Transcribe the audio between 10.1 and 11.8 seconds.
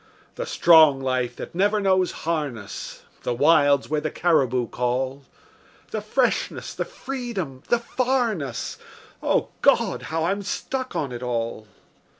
I'm stuck on it all.